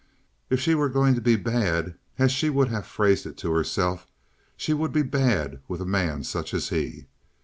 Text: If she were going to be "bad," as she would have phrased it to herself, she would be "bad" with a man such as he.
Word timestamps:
If 0.49 0.59
she 0.59 0.73
were 0.73 0.89
going 0.89 1.13
to 1.13 1.21
be 1.21 1.35
"bad," 1.35 1.93
as 2.17 2.31
she 2.31 2.49
would 2.49 2.69
have 2.69 2.87
phrased 2.87 3.27
it 3.27 3.37
to 3.37 3.51
herself, 3.53 4.07
she 4.57 4.73
would 4.73 4.91
be 4.91 5.03
"bad" 5.03 5.61
with 5.67 5.79
a 5.79 5.85
man 5.85 6.23
such 6.23 6.55
as 6.55 6.69
he. 6.69 7.05